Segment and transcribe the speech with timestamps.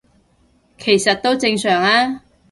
[0.79, 2.21] 其實都正常吖